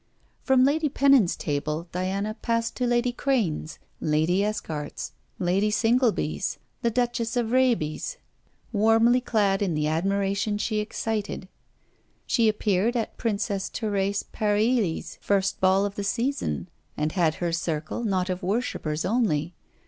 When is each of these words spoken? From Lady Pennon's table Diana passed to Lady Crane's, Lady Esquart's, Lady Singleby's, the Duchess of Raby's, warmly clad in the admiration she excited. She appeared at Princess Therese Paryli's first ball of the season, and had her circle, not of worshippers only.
From 0.41 0.63
Lady 0.65 0.89
Pennon's 0.89 1.35
table 1.35 1.87
Diana 1.91 2.33
passed 2.33 2.75
to 2.77 2.87
Lady 2.87 3.11
Crane's, 3.11 3.77
Lady 3.99 4.43
Esquart's, 4.43 5.11
Lady 5.37 5.69
Singleby's, 5.69 6.57
the 6.81 6.89
Duchess 6.89 7.37
of 7.37 7.51
Raby's, 7.51 8.17
warmly 8.73 9.21
clad 9.21 9.61
in 9.61 9.75
the 9.75 9.85
admiration 9.85 10.57
she 10.57 10.79
excited. 10.79 11.47
She 12.25 12.49
appeared 12.49 12.95
at 12.95 13.15
Princess 13.17 13.69
Therese 13.69 14.23
Paryli's 14.23 15.19
first 15.21 15.61
ball 15.61 15.85
of 15.85 15.93
the 15.93 16.03
season, 16.03 16.67
and 16.97 17.11
had 17.11 17.35
her 17.35 17.51
circle, 17.51 18.03
not 18.03 18.27
of 18.27 18.41
worshippers 18.41 19.05
only. 19.05 19.53